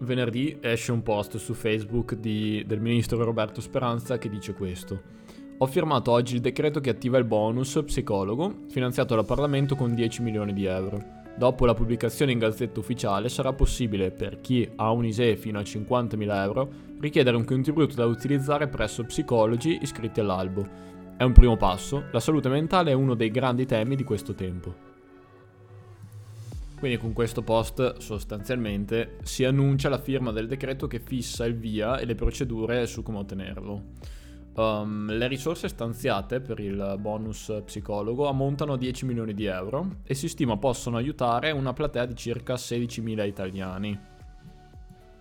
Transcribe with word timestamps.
venerdì 0.00 0.58
esce 0.60 0.92
un 0.92 1.02
post 1.02 1.36
su 1.36 1.54
Facebook 1.54 2.14
di, 2.14 2.64
del 2.66 2.80
ministro 2.80 3.22
Roberto 3.22 3.60
Speranza 3.60 4.18
che 4.18 4.28
dice 4.28 4.54
questo. 4.54 5.16
Ho 5.58 5.66
firmato 5.66 6.12
oggi 6.12 6.36
il 6.36 6.40
decreto 6.40 6.78
che 6.80 6.90
attiva 6.90 7.18
il 7.18 7.24
bonus 7.24 7.80
psicologo, 7.84 8.66
finanziato 8.68 9.14
dal 9.14 9.26
Parlamento 9.26 9.74
con 9.74 9.94
10 9.94 10.22
milioni 10.22 10.52
di 10.52 10.66
euro. 10.66 11.16
Dopo 11.36 11.66
la 11.66 11.74
pubblicazione 11.74 12.32
in 12.32 12.38
gazzetta 12.38 12.80
ufficiale 12.80 13.28
sarà 13.28 13.52
possibile, 13.52 14.10
per 14.10 14.40
chi 14.40 14.68
ha 14.76 14.90
un 14.90 15.04
ISEE 15.04 15.36
fino 15.36 15.58
a 15.58 15.62
50.000 15.62 16.42
euro, 16.42 16.70
richiedere 17.00 17.36
un 17.36 17.44
contributo 17.44 17.94
da 17.94 18.06
utilizzare 18.06 18.68
presso 18.68 19.04
psicologi 19.04 19.78
iscritti 19.82 20.20
all'albo. 20.20 20.66
È 21.16 21.24
un 21.24 21.32
primo 21.32 21.56
passo, 21.56 22.04
la 22.12 22.20
salute 22.20 22.48
mentale 22.48 22.92
è 22.92 22.94
uno 22.94 23.14
dei 23.14 23.30
grandi 23.30 23.66
temi 23.66 23.96
di 23.96 24.04
questo 24.04 24.34
tempo. 24.34 24.87
Quindi 26.78 26.98
con 26.98 27.12
questo 27.12 27.42
post 27.42 27.98
sostanzialmente 27.98 29.16
si 29.22 29.44
annuncia 29.44 29.88
la 29.88 29.98
firma 29.98 30.30
del 30.30 30.46
decreto 30.46 30.86
che 30.86 31.00
fissa 31.00 31.44
il 31.44 31.56
via 31.56 31.98
e 31.98 32.04
le 32.04 32.14
procedure 32.14 32.86
su 32.86 33.02
come 33.02 33.18
ottenerlo. 33.18 33.82
Um, 34.54 35.10
le 35.10 35.26
risorse 35.26 35.68
stanziate 35.68 36.40
per 36.40 36.60
il 36.60 36.96
bonus 37.00 37.62
psicologo 37.64 38.28
ammontano 38.28 38.74
a 38.74 38.76
10 38.76 39.06
milioni 39.06 39.34
di 39.34 39.46
euro 39.46 39.96
e 40.04 40.14
si 40.14 40.28
stima 40.28 40.56
possono 40.56 40.96
aiutare 40.96 41.50
una 41.50 41.72
platea 41.72 42.06
di 42.06 42.14
circa 42.14 42.54
16.000 42.54 43.26
italiani. 43.26 44.00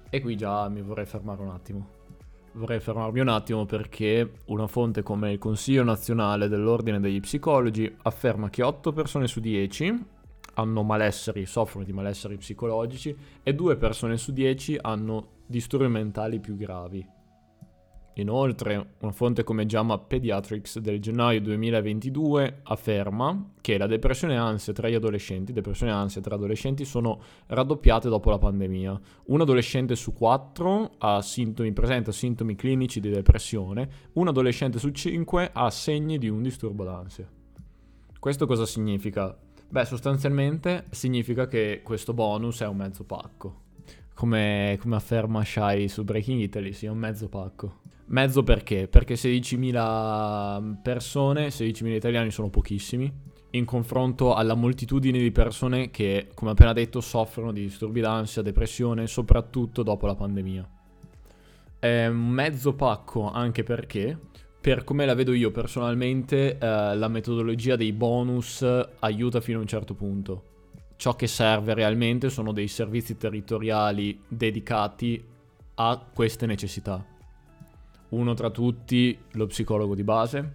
E 0.09 0.21
qui 0.21 0.37
già 0.37 0.69
mi 0.69 0.83
vorrei 0.83 1.05
fermare 1.07 1.41
un 1.41 1.49
attimo. 1.49 1.95
Vorrei 2.53 2.79
fermarmi 2.79 3.19
un 3.19 3.29
attimo 3.29 3.65
perché 3.65 4.31
una 4.45 4.67
fonte 4.67 5.01
come 5.01 5.31
il 5.31 5.39
Consiglio 5.39 5.83
nazionale 5.83 6.47
dell'Ordine 6.47 6.99
degli 6.99 7.19
Psicologi 7.19 7.91
afferma 8.03 8.49
che 8.49 8.61
8 8.61 8.91
persone 8.93 9.27
su 9.27 9.39
10 9.39 10.15
hanno 10.57 10.83
malesseri, 10.83 11.45
soffrono 11.45 11.85
di 11.85 11.93
malesseri 11.93 12.37
psicologici 12.37 13.15
e 13.43 13.53
2 13.53 13.77
persone 13.77 14.17
su 14.17 14.31
10 14.33 14.77
hanno 14.81 15.35
disturbi 15.45 15.87
mentali 15.87 16.39
più 16.39 16.55
gravi. 16.55 17.15
Inoltre, 18.17 18.95
una 19.01 19.11
fonte 19.11 19.43
come 19.43 19.67
JAMA 19.67 19.99
Pediatrics 19.99 20.79
del 20.79 20.99
gennaio 20.99 21.39
2022 21.39 22.61
afferma 22.63 23.51
che 23.61 23.77
la 23.77 23.85
depressione 23.85 24.33
e 24.33 24.37
ansia 24.37 24.73
tra 24.73 24.89
gli 24.89 24.95
adolescenti, 24.95 25.53
depressione 25.53 25.91
e 25.91 25.95
ansia 25.95 26.19
tra 26.19 26.33
adolescenti 26.33 26.83
sono 26.83 27.21
raddoppiate 27.45 28.09
dopo 28.09 28.31
la 28.31 28.39
pandemia. 28.39 28.99
Un 29.25 29.41
adolescente 29.41 29.95
su 29.95 30.13
quattro 30.13 30.93
ha 30.97 31.21
sintomi, 31.21 31.71
presenta 31.73 32.11
sintomi 32.11 32.55
clinici 32.55 32.99
di 32.99 33.11
depressione, 33.11 33.87
un 34.13 34.27
adolescente 34.27 34.79
su 34.79 34.89
cinque 34.89 35.51
ha 35.53 35.69
segni 35.69 36.17
di 36.17 36.27
un 36.27 36.41
disturbo 36.41 36.83
d'ansia. 36.83 37.29
Questo 38.19 38.47
cosa 38.47 38.65
significa? 38.65 39.37
Beh, 39.69 39.83
sostanzialmente 39.83 40.85
significa 40.91 41.47
che 41.47 41.81
questo 41.83 42.13
bonus 42.13 42.61
è 42.61 42.67
un 42.67 42.77
mezzo 42.77 43.03
pacco. 43.03 43.65
Come, 44.13 44.77
come 44.81 44.95
afferma 44.95 45.43
Shai 45.43 45.89
su 45.89 46.03
Breaking 46.03 46.39
Italy, 46.39 46.71
sì, 46.71 46.85
è 46.85 46.89
un 46.89 46.97
mezzo 46.97 47.27
pacco. 47.27 47.81
Mezzo 48.05 48.43
perché? 48.43 48.87
Perché 48.87 49.15
16.000 49.15 50.81
persone, 50.81 51.49
16.000 51.49 51.87
italiani 51.87 52.31
sono 52.31 52.49
pochissimi, 52.49 53.11
in 53.51 53.65
confronto 53.65 54.33
alla 54.33 54.53
moltitudine 54.53 55.19
di 55.19 55.31
persone 55.31 55.91
che, 55.91 56.29
come 56.33 56.51
appena 56.51 56.71
detto, 56.71 57.01
soffrono 57.01 57.51
di 57.51 57.61
disturbi 57.61 57.99
d'ansia, 57.99 58.41
depressione, 58.41 59.05
soprattutto 59.05 59.83
dopo 59.83 60.07
la 60.07 60.15
pandemia. 60.15 60.69
È 61.79 62.07
un 62.07 62.29
mezzo 62.29 62.73
pacco 62.73 63.29
anche 63.29 63.63
perché, 63.63 64.17
per 64.67 64.83
come 64.83 65.05
la 65.05 65.13
vedo 65.13 65.31
io 65.31 65.49
personalmente, 65.49 66.57
eh, 66.57 66.95
la 66.97 67.07
metodologia 67.07 67.77
dei 67.77 67.93
bonus 67.93 68.65
aiuta 68.99 69.39
fino 69.39 69.59
a 69.59 69.61
un 69.61 69.67
certo 69.67 69.93
punto. 69.93 70.43
Ciò 70.97 71.15
che 71.15 71.27
serve 71.27 71.73
realmente 71.73 72.29
sono 72.29 72.51
dei 72.51 72.67
servizi 72.67 73.15
territoriali 73.15 74.19
dedicati 74.27 75.23
a 75.75 76.05
queste 76.13 76.45
necessità 76.47 77.01
uno 78.09 78.33
tra 78.33 78.49
tutti 78.49 79.17
lo 79.31 79.45
psicologo 79.47 79.95
di 79.95 80.03
base, 80.03 80.53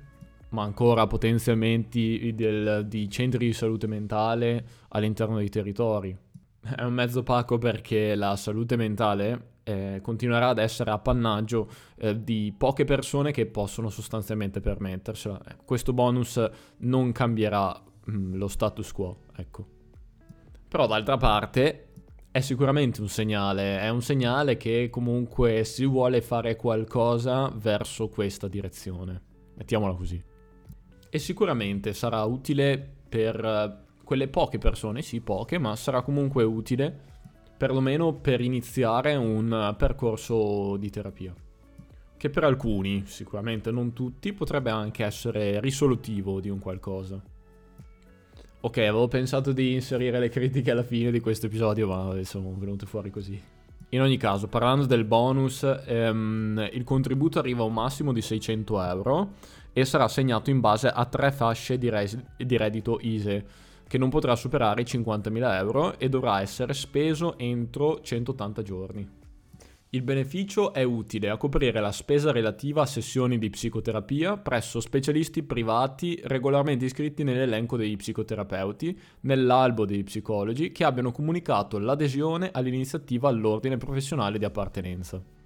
ma 0.50 0.62
ancora 0.62 1.06
potenziamenti 1.06 2.34
del, 2.34 2.84
di 2.86 3.08
centri 3.08 3.46
di 3.46 3.52
salute 3.54 3.86
mentale 3.86 4.64
all'interno 4.88 5.38
dei 5.38 5.48
territori. 5.48 6.14
È 6.60 6.82
un 6.82 6.92
mezzo 6.92 7.20
opaco 7.20 7.56
perché 7.56 8.14
la 8.14 8.36
salute 8.36 8.76
mentale 8.76 9.51
eh, 9.64 10.00
continuerà 10.02 10.48
ad 10.48 10.58
essere 10.58 10.90
appannaggio 10.90 11.68
eh, 11.98 12.22
di 12.22 12.54
poche 12.56 12.84
persone 12.84 13.32
che 13.32 13.46
possono 13.46 13.88
sostanzialmente 13.90 14.60
permettersela. 14.60 15.40
Questo 15.64 15.92
bonus 15.92 16.42
non 16.78 17.12
cambierà 17.12 17.82
mh, 18.04 18.12
mm, 18.12 18.34
lo 18.34 18.48
status 18.48 18.92
quo, 18.92 19.18
ecco. 19.36 19.66
Però 20.68 20.86
d'altra 20.86 21.16
parte 21.16 21.88
è 22.30 22.40
sicuramente 22.40 23.00
un 23.02 23.08
segnale, 23.08 23.78
è 23.78 23.90
un 23.90 24.00
segnale 24.00 24.56
che 24.56 24.88
comunque 24.90 25.64
si 25.64 25.84
vuole 25.84 26.22
fare 26.22 26.56
qualcosa 26.56 27.52
verso 27.54 28.08
questa 28.08 28.48
direzione, 28.48 29.20
mettiamola 29.54 29.92
così. 29.92 30.22
E 31.10 31.18
sicuramente 31.18 31.92
sarà 31.92 32.24
utile 32.24 32.90
per 33.06 33.44
eh, 33.44 34.02
quelle 34.02 34.28
poche 34.28 34.56
persone, 34.56 35.02
sì 35.02 35.20
poche, 35.20 35.58
ma 35.58 35.76
sarà 35.76 36.00
comunque 36.00 36.42
utile 36.42 37.10
perlomeno 37.62 38.12
per 38.12 38.40
iniziare 38.40 39.14
un 39.14 39.72
percorso 39.78 40.76
di 40.78 40.90
terapia. 40.90 41.32
Che 42.16 42.28
per 42.28 42.42
alcuni, 42.42 43.04
sicuramente 43.06 43.70
non 43.70 43.92
tutti, 43.92 44.32
potrebbe 44.32 44.70
anche 44.70 45.04
essere 45.04 45.60
risolutivo 45.60 46.40
di 46.40 46.48
un 46.48 46.58
qualcosa. 46.58 47.22
Ok, 48.62 48.78
avevo 48.78 49.06
pensato 49.06 49.52
di 49.52 49.74
inserire 49.74 50.18
le 50.18 50.28
critiche 50.28 50.72
alla 50.72 50.82
fine 50.82 51.12
di 51.12 51.20
questo 51.20 51.46
episodio, 51.46 51.86
ma 51.86 52.20
sono 52.24 52.52
venute 52.58 52.84
fuori 52.84 53.10
così. 53.10 53.40
In 53.90 54.00
ogni 54.00 54.16
caso, 54.16 54.48
parlando 54.48 54.84
del 54.86 55.04
bonus, 55.04 55.62
ehm, 55.62 56.68
il 56.72 56.82
contributo 56.82 57.38
arriva 57.38 57.62
a 57.62 57.66
un 57.66 57.74
massimo 57.74 58.12
di 58.12 58.22
600 58.22 58.82
euro 58.82 59.34
e 59.72 59.84
sarà 59.84 60.02
assegnato 60.02 60.50
in 60.50 60.58
base 60.58 60.88
a 60.88 61.04
tre 61.04 61.30
fasce 61.30 61.78
di, 61.78 61.88
res- 61.88 62.18
di 62.36 62.56
reddito 62.56 62.98
ISE, 63.00 63.46
che 63.92 63.98
non 63.98 64.08
potrà 64.08 64.34
superare 64.36 64.80
i 64.80 64.84
50.000 64.86 65.54
euro 65.56 65.98
e 65.98 66.08
dovrà 66.08 66.40
essere 66.40 66.72
speso 66.72 67.36
entro 67.36 68.00
180 68.00 68.62
giorni. 68.62 69.06
Il 69.90 70.00
beneficio 70.00 70.72
è 70.72 70.82
utile 70.82 71.28
a 71.28 71.36
coprire 71.36 71.78
la 71.78 71.92
spesa 71.92 72.32
relativa 72.32 72.80
a 72.80 72.86
sessioni 72.86 73.36
di 73.36 73.50
psicoterapia 73.50 74.38
presso 74.38 74.80
specialisti 74.80 75.42
privati 75.42 76.18
regolarmente 76.24 76.86
iscritti 76.86 77.22
nell'elenco 77.22 77.76
dei 77.76 77.94
psicoterapeuti, 77.94 78.98
nell'albo 79.20 79.84
dei 79.84 80.02
psicologi, 80.04 80.72
che 80.72 80.84
abbiano 80.84 81.12
comunicato 81.12 81.78
l'adesione 81.78 82.48
all'iniziativa 82.50 83.28
all'ordine 83.28 83.76
professionale 83.76 84.38
di 84.38 84.46
appartenenza. 84.46 85.41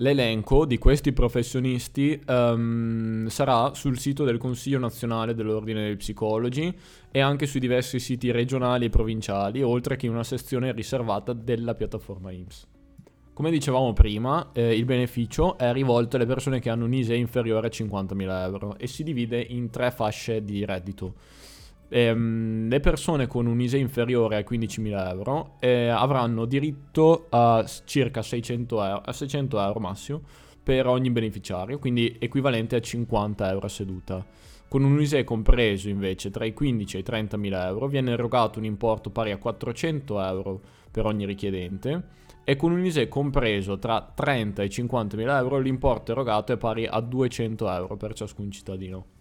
L'elenco 0.00 0.66
di 0.66 0.76
questi 0.76 1.14
professionisti 1.14 2.20
um, 2.26 3.26
sarà 3.28 3.72
sul 3.72 3.98
sito 3.98 4.24
del 4.24 4.36
Consiglio 4.36 4.78
nazionale 4.78 5.34
dell'Ordine 5.34 5.84
dei 5.84 5.96
Psicologi 5.96 6.70
e 7.10 7.20
anche 7.20 7.46
sui 7.46 7.60
diversi 7.60 7.98
siti 7.98 8.30
regionali 8.30 8.84
e 8.84 8.90
provinciali, 8.90 9.62
oltre 9.62 9.96
che 9.96 10.04
in 10.04 10.12
una 10.12 10.24
sezione 10.24 10.72
riservata 10.72 11.32
della 11.32 11.74
piattaforma 11.74 12.30
IMSS. 12.30 12.66
Come 13.32 13.50
dicevamo 13.50 13.94
prima, 13.94 14.50
eh, 14.52 14.76
il 14.76 14.84
beneficio 14.84 15.56
è 15.56 15.72
rivolto 15.72 16.16
alle 16.16 16.26
persone 16.26 16.60
che 16.60 16.68
hanno 16.68 16.84
un 16.84 16.92
ISE 16.92 17.14
inferiore 17.14 17.68
a 17.68 17.70
50.000 17.70 18.42
euro 18.44 18.76
e 18.78 18.86
si 18.86 19.02
divide 19.02 19.40
in 19.40 19.70
tre 19.70 19.90
fasce 19.90 20.44
di 20.44 20.62
reddito. 20.66 21.14
Ehm, 21.88 22.68
le 22.68 22.80
persone 22.80 23.26
con 23.26 23.46
un 23.46 23.60
ISE 23.60 23.78
inferiore 23.78 24.36
a 24.36 24.40
15.000 24.40 25.08
euro 25.10 25.56
eh, 25.60 25.88
avranno 25.88 26.44
diritto 26.44 27.26
a 27.30 27.64
circa 27.84 28.22
600 28.22 28.84
euro, 28.84 29.02
a 29.04 29.12
600 29.12 29.60
euro 29.60 29.80
massimo 29.80 30.22
per 30.62 30.86
ogni 30.88 31.10
beneficiario, 31.10 31.78
quindi 31.78 32.16
equivalente 32.18 32.74
a 32.74 32.80
50 32.80 33.50
euro 33.50 33.66
a 33.66 33.68
seduta. 33.68 34.26
Con 34.68 34.82
un 34.82 35.00
ISE 35.00 35.22
compreso 35.22 35.88
invece 35.88 36.30
tra 36.30 36.44
i 36.44 36.52
15 36.52 36.96
e 36.96 37.00
i 37.00 37.04
30.000 37.06 37.66
euro 37.66 37.86
viene 37.86 38.10
erogato 38.10 38.58
un 38.58 38.64
importo 38.64 39.10
pari 39.10 39.30
a 39.30 39.36
400 39.36 40.20
euro 40.20 40.60
per 40.90 41.06
ogni 41.06 41.24
richiedente 41.24 42.24
e 42.42 42.56
con 42.56 42.72
un 42.72 42.84
ISE 42.84 43.06
compreso 43.08 43.78
tra 43.78 44.12
30 44.12 44.64
e 44.64 44.68
50 44.68 45.16
mila 45.16 45.38
euro 45.38 45.58
l'importo 45.58 46.12
erogato 46.12 46.52
è 46.52 46.56
pari 46.56 46.86
a 46.86 47.00
200 47.00 47.70
euro 47.70 47.96
per 47.96 48.14
ciascun 48.14 48.50
cittadino. 48.50 49.15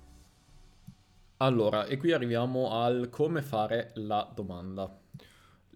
Allora, 1.38 1.86
e 1.86 1.98
qui 1.98 2.14
arriviamo 2.14 2.72
al 2.72 3.10
come 3.10 3.42
fare 3.42 3.92
la 3.96 4.32
domanda. 4.34 5.00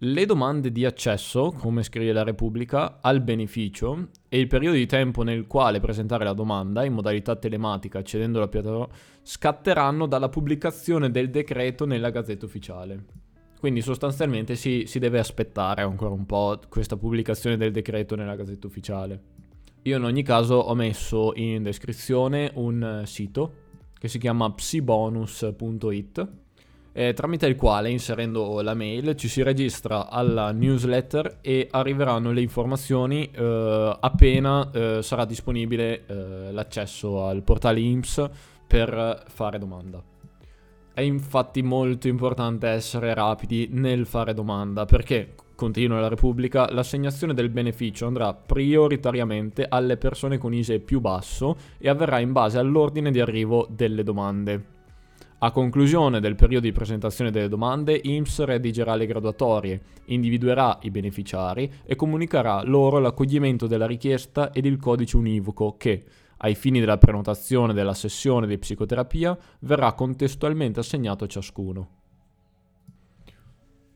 Le 0.02 0.24
domande 0.24 0.72
di 0.72 0.86
accesso, 0.86 1.50
come 1.50 1.82
scrive 1.82 2.12
la 2.12 2.22
Repubblica, 2.22 3.00
al 3.02 3.20
beneficio 3.20 4.08
e 4.30 4.38
il 4.38 4.46
periodo 4.46 4.78
di 4.78 4.86
tempo 4.86 5.22
nel 5.22 5.46
quale 5.46 5.78
presentare 5.78 6.24
la 6.24 6.32
domanda 6.32 6.84
in 6.84 6.94
modalità 6.94 7.36
telematica 7.36 7.98
accedendo 7.98 8.38
alla 8.38 8.48
piattaforma 8.48 8.88
scatteranno 9.20 10.06
dalla 10.06 10.30
pubblicazione 10.30 11.10
del 11.10 11.28
decreto 11.28 11.84
nella 11.84 12.08
Gazzetta 12.08 12.46
Ufficiale. 12.46 13.04
Quindi 13.58 13.82
sostanzialmente 13.82 14.56
si, 14.56 14.84
si 14.86 14.98
deve 14.98 15.18
aspettare 15.18 15.82
ancora 15.82 16.14
un 16.14 16.24
po' 16.24 16.58
questa 16.70 16.96
pubblicazione 16.96 17.58
del 17.58 17.70
decreto 17.70 18.16
nella 18.16 18.36
Gazzetta 18.36 18.66
Ufficiale. 18.66 19.22
Io 19.82 19.98
in 19.98 20.04
ogni 20.04 20.22
caso 20.22 20.54
ho 20.54 20.74
messo 20.74 21.32
in 21.34 21.62
descrizione 21.62 22.50
un 22.54 23.02
sito 23.04 23.59
che 24.00 24.08
si 24.08 24.18
chiama 24.18 24.50
psibonus.it 24.50 26.28
eh, 26.92 27.12
tramite 27.12 27.46
il 27.46 27.54
quale, 27.54 27.88
inserendo 27.88 28.60
la 28.62 28.74
mail, 28.74 29.14
ci 29.14 29.28
si 29.28 29.42
registra 29.42 30.08
alla 30.08 30.50
newsletter 30.50 31.38
e 31.40 31.68
arriveranno 31.70 32.32
le 32.32 32.40
informazioni 32.40 33.30
eh, 33.30 33.96
appena 34.00 34.68
eh, 34.72 34.98
sarà 35.00 35.24
disponibile 35.24 36.04
eh, 36.06 36.52
l'accesso 36.52 37.26
al 37.26 37.42
portale 37.42 37.78
IMSS 37.80 38.28
per 38.66 39.24
fare 39.28 39.58
domanda. 39.58 40.02
È 40.92 41.00
infatti 41.00 41.62
molto 41.62 42.08
importante 42.08 42.66
essere 42.66 43.14
rapidi 43.14 43.68
nel 43.70 44.04
fare 44.04 44.34
domanda 44.34 44.84
perché, 44.84 45.34
continua 45.60 46.00
la 46.00 46.08
Repubblica, 46.08 46.72
l'assegnazione 46.72 47.34
del 47.34 47.50
beneficio 47.50 48.06
andrà 48.06 48.32
prioritariamente 48.32 49.66
alle 49.68 49.98
persone 49.98 50.38
con 50.38 50.54
ISE 50.54 50.80
più 50.80 51.00
basso 51.00 51.54
e 51.76 51.90
avverrà 51.90 52.18
in 52.18 52.32
base 52.32 52.56
all'ordine 52.56 53.10
di 53.10 53.20
arrivo 53.20 53.68
delle 53.68 54.02
domande. 54.02 54.78
A 55.40 55.50
conclusione 55.50 56.18
del 56.18 56.34
periodo 56.34 56.64
di 56.64 56.72
presentazione 56.72 57.30
delle 57.30 57.48
domande, 57.48 58.00
IMSS 58.02 58.44
redigerà 58.44 58.94
le 58.94 59.04
graduatorie, 59.04 59.82
individuerà 60.06 60.78
i 60.80 60.90
beneficiari 60.90 61.70
e 61.84 61.94
comunicherà 61.94 62.62
loro 62.62 62.98
l'accoglimento 62.98 63.66
della 63.66 63.86
richiesta 63.86 64.52
ed 64.52 64.64
il 64.64 64.78
codice 64.78 65.18
univoco 65.18 65.76
che, 65.76 66.02
ai 66.38 66.54
fini 66.54 66.80
della 66.80 66.96
prenotazione 66.96 67.74
della 67.74 67.92
sessione 67.92 68.46
di 68.46 68.56
psicoterapia, 68.56 69.36
verrà 69.60 69.92
contestualmente 69.92 70.80
assegnato 70.80 71.24
a 71.24 71.26
ciascuno. 71.28 71.99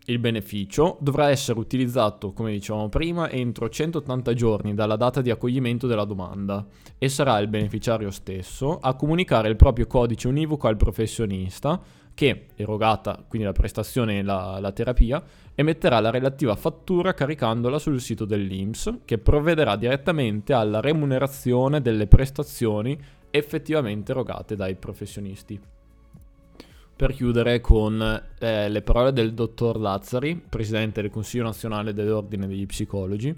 Il 0.06 0.18
beneficio 0.18 0.98
dovrà 1.00 1.30
essere 1.30 1.58
utilizzato, 1.58 2.34
come 2.34 2.52
dicevamo 2.52 2.90
prima, 2.90 3.30
entro 3.30 3.70
180 3.70 4.34
giorni 4.34 4.74
dalla 4.74 4.96
data 4.96 5.22
di 5.22 5.30
accoglimento 5.30 5.86
della 5.86 6.04
domanda 6.04 6.66
e 6.98 7.08
sarà 7.08 7.38
il 7.38 7.48
beneficiario 7.48 8.10
stesso 8.10 8.78
a 8.78 8.96
comunicare 8.96 9.48
il 9.48 9.56
proprio 9.56 9.86
codice 9.86 10.28
univoco 10.28 10.68
al 10.68 10.76
professionista 10.76 11.80
che, 12.12 12.48
erogata 12.54 13.24
quindi 13.26 13.46
la 13.46 13.54
prestazione 13.54 14.18
e 14.18 14.22
la, 14.22 14.58
la 14.60 14.72
terapia, 14.72 15.22
emetterà 15.54 16.00
la 16.00 16.10
relativa 16.10 16.54
fattura 16.54 17.14
caricandola 17.14 17.78
sul 17.78 17.98
sito 17.98 18.26
dell'INPS 18.26 18.98
che 19.06 19.16
provvederà 19.16 19.74
direttamente 19.76 20.52
alla 20.52 20.80
remunerazione 20.80 21.80
delle 21.80 22.06
prestazioni 22.06 22.98
effettivamente 23.30 24.12
erogate 24.12 24.54
dai 24.54 24.74
professionisti 24.74 25.58
per 26.96 27.12
chiudere 27.12 27.60
con 27.60 28.22
eh, 28.38 28.68
le 28.68 28.82
parole 28.82 29.12
del 29.12 29.34
dottor 29.34 29.78
Lazzari, 29.78 30.40
presidente 30.48 31.00
del 31.00 31.10
Consiglio 31.10 31.44
nazionale 31.44 31.92
dell'Ordine 31.92 32.46
degli 32.46 32.66
Psicologi. 32.66 33.34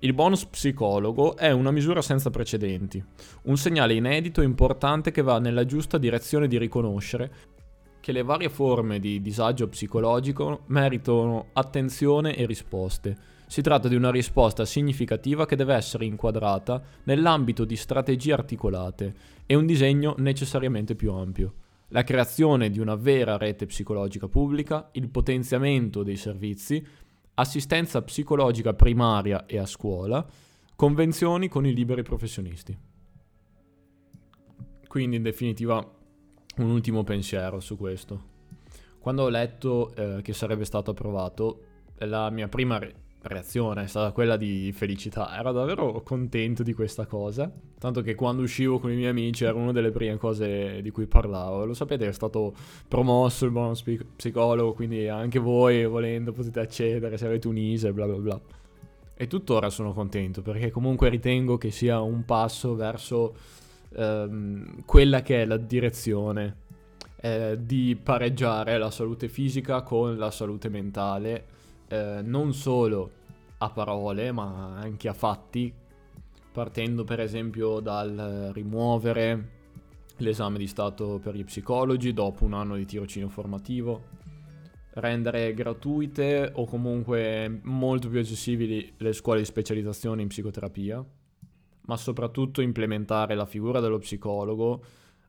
Il 0.00 0.14
bonus 0.14 0.46
psicologo 0.46 1.36
è 1.36 1.52
una 1.52 1.70
misura 1.70 2.02
senza 2.02 2.28
precedenti, 2.30 3.02
un 3.42 3.56
segnale 3.56 3.94
inedito 3.94 4.40
e 4.40 4.44
importante 4.44 5.12
che 5.12 5.22
va 5.22 5.38
nella 5.38 5.64
giusta 5.64 5.96
direzione 5.96 6.48
di 6.48 6.58
riconoscere 6.58 7.30
che 8.00 8.10
le 8.10 8.24
varie 8.24 8.48
forme 8.48 8.98
di 8.98 9.22
disagio 9.22 9.68
psicologico 9.68 10.62
meritano 10.66 11.50
attenzione 11.52 12.34
e 12.34 12.46
risposte. 12.46 13.16
Si 13.46 13.62
tratta 13.62 13.86
di 13.86 13.94
una 13.94 14.10
risposta 14.10 14.64
significativa 14.64 15.46
che 15.46 15.54
deve 15.54 15.76
essere 15.76 16.04
inquadrata 16.04 16.82
nell'ambito 17.04 17.64
di 17.64 17.76
strategie 17.76 18.32
articolate 18.32 19.14
e 19.46 19.54
un 19.54 19.66
disegno 19.66 20.16
necessariamente 20.18 20.96
più 20.96 21.12
ampio 21.12 21.54
la 21.92 22.04
creazione 22.04 22.70
di 22.70 22.78
una 22.78 22.94
vera 22.94 23.36
rete 23.36 23.66
psicologica 23.66 24.26
pubblica, 24.26 24.88
il 24.92 25.10
potenziamento 25.10 26.02
dei 26.02 26.16
servizi, 26.16 26.84
assistenza 27.34 28.00
psicologica 28.00 28.72
primaria 28.72 29.44
e 29.44 29.58
a 29.58 29.66
scuola, 29.66 30.26
convenzioni 30.74 31.48
con 31.48 31.66
i 31.66 31.74
liberi 31.74 32.02
professionisti. 32.02 32.76
Quindi 34.88 35.16
in 35.16 35.22
definitiva 35.22 35.86
un 36.56 36.70
ultimo 36.70 37.04
pensiero 37.04 37.60
su 37.60 37.76
questo. 37.76 38.30
Quando 38.98 39.24
ho 39.24 39.28
letto 39.28 39.94
eh, 39.94 40.22
che 40.22 40.32
sarebbe 40.32 40.64
stato 40.64 40.92
approvato, 40.92 41.64
la 41.98 42.30
mia 42.30 42.48
prima 42.48 42.78
re- 42.78 42.94
reazione 43.22 43.84
è 43.84 43.86
stata 43.86 44.12
quella 44.12 44.36
di 44.36 44.72
felicità. 44.72 45.36
Ero 45.38 45.52
davvero 45.52 46.02
contento 46.02 46.62
di 46.62 46.72
questa 46.72 47.06
cosa. 47.06 47.50
Tanto 47.78 48.02
che 48.02 48.14
quando 48.14 48.42
uscivo 48.42 48.78
con 48.78 48.90
i 48.90 48.96
miei 48.96 49.08
amici 49.08 49.44
era 49.44 49.54
una 49.54 49.72
delle 49.72 49.90
prime 49.90 50.16
cose 50.16 50.80
di 50.82 50.90
cui 50.90 51.06
parlavo. 51.06 51.64
Lo 51.64 51.74
sapete 51.74 52.06
è 52.06 52.12
stato 52.12 52.54
promosso 52.86 53.44
il 53.44 53.50
buono 53.50 53.74
psicologo, 54.16 54.72
quindi 54.72 55.08
anche 55.08 55.38
voi 55.38 55.86
volendo 55.86 56.32
potete 56.32 56.60
accedere 56.60 57.16
se 57.16 57.26
avete 57.26 57.48
un 57.48 57.56
ISE, 57.56 57.92
bla 57.92 58.06
bla 58.06 58.16
bla. 58.16 58.40
E 59.14 59.26
tuttora 59.26 59.70
sono 59.70 59.92
contento 59.92 60.42
perché 60.42 60.70
comunque 60.70 61.08
ritengo 61.08 61.56
che 61.56 61.70
sia 61.70 62.00
un 62.00 62.24
passo 62.24 62.74
verso 62.74 63.34
ehm, 63.94 64.84
quella 64.84 65.22
che 65.22 65.42
è 65.42 65.44
la 65.44 65.58
direzione 65.58 66.56
eh, 67.20 67.56
di 67.60 67.96
pareggiare 68.02 68.78
la 68.78 68.90
salute 68.90 69.28
fisica 69.28 69.82
con 69.82 70.16
la 70.16 70.32
salute 70.32 70.68
mentale 70.68 71.51
eh, 71.92 72.22
non 72.22 72.54
solo 72.54 73.10
a 73.58 73.68
parole 73.68 74.32
ma 74.32 74.76
anche 74.78 75.08
a 75.08 75.12
fatti, 75.12 75.70
partendo 76.50 77.04
per 77.04 77.20
esempio 77.20 77.80
dal 77.80 78.50
rimuovere 78.54 79.60
l'esame 80.16 80.56
di 80.56 80.66
Stato 80.66 81.20
per 81.22 81.34
gli 81.34 81.44
psicologi 81.44 82.14
dopo 82.14 82.44
un 82.44 82.54
anno 82.54 82.76
di 82.76 82.86
tirocinio 82.86 83.28
formativo, 83.28 84.20
rendere 84.94 85.52
gratuite 85.52 86.50
o 86.54 86.64
comunque 86.64 87.60
molto 87.64 88.08
più 88.08 88.20
accessibili 88.20 88.94
le 88.96 89.12
scuole 89.12 89.40
di 89.40 89.44
specializzazione 89.44 90.22
in 90.22 90.28
psicoterapia, 90.28 91.04
ma 91.82 91.96
soprattutto 91.98 92.62
implementare 92.62 93.34
la 93.34 93.46
figura 93.46 93.80
dello 93.80 93.98
psicologo 93.98 94.82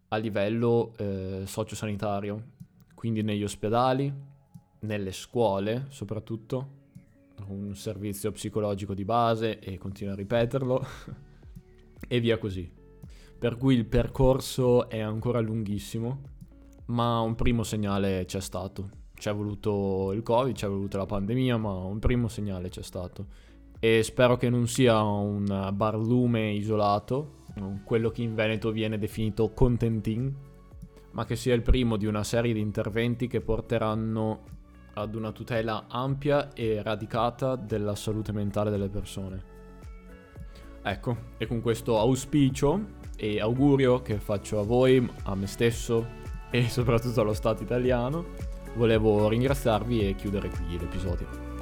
a 0.07 0.15
livello 0.15 0.94
eh, 0.98 1.42
sociosanitario, 1.45 2.42
quindi 2.94 3.21
negli 3.21 3.44
ospedali, 3.44 4.31
nelle 4.83 5.12
scuole 5.12 5.85
soprattutto, 5.89 6.81
un 7.47 7.75
servizio 7.75 8.31
psicologico 8.31 8.94
di 8.94 9.03
base 9.03 9.59
e 9.59 9.77
continuo 9.77 10.13
a 10.13 10.15
ripeterlo 10.15 10.85
e 12.07 12.19
via 12.19 12.38
così. 12.38 12.71
Per 13.38 13.57
cui 13.57 13.75
il 13.75 13.85
percorso 13.85 14.88
è 14.88 15.00
ancora 15.00 15.41
lunghissimo, 15.41 16.21
ma 16.85 17.19
un 17.19 17.35
primo 17.35 17.63
segnale 17.63 18.24
c'è 18.25 18.39
stato. 18.39 19.01
C'è 19.13 19.33
voluto 19.33 20.12
il 20.13 20.24
Covid, 20.24 20.56
c'è 20.56 20.68
voluta 20.68 20.97
la 20.97 21.06
pandemia, 21.06 21.57
ma 21.57 21.74
un 21.74 22.00
primo 22.00 22.27
segnale 22.27 22.69
c'è 22.69 22.83
stato. 22.83 23.27
E 23.79 24.01
spero 24.03 24.38
che 24.38 24.50
non 24.50 24.68
sia 24.68 25.01
un 25.01 25.71
barlume 25.74 26.51
isolato, 26.51 27.36
quello 27.83 28.12
che 28.12 28.21
in 28.21 28.33
Veneto 28.33 28.71
viene 28.71 28.97
definito 28.97 29.51
contenting, 29.51 30.33
ma 31.12 31.25
che 31.25 31.36
sia 31.36 31.53
il 31.53 31.62
primo 31.62 31.97
di 31.97 32.06
una 32.06 32.24
serie 32.24 32.53
di 32.53 32.62
interventi 32.62 33.27
che 33.27 33.41
porteranno 33.41 34.62
ad 34.93 35.15
una 35.15 35.31
tutela 35.31 35.85
ampia 35.88 36.53
e 36.53 36.81
radicata 36.81 37.55
della 37.55 37.95
salute 37.95 38.31
mentale 38.31 38.69
delle 38.69 38.89
persone. 38.89 39.51
Ecco, 40.83 41.17
e 41.38 41.47
con 41.47 41.62
questo 41.62 41.97
auspicio 41.97 43.01
e 43.15 43.39
augurio 43.39 44.01
che 44.01 44.17
faccio 44.17 44.59
a 44.59 44.63
voi, 44.63 45.07
a 45.23 45.35
me 45.35 45.47
stesso 45.47 46.05
e 46.51 46.69
soprattutto 46.69 47.21
allo 47.21 47.33
Stato 47.33 47.63
italiano, 47.63 48.25
volevo 48.75 49.29
ringraziarvi 49.29 50.07
e 50.09 50.15
chiudere 50.15 50.50
qui 50.50 50.77
l'episodio. 50.77 51.52